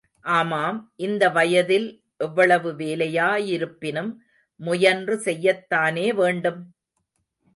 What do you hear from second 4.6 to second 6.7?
முயன்று செய்யத்தானே வேண்டும்?